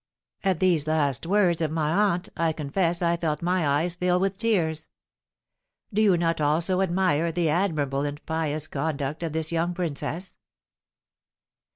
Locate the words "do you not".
5.93-6.41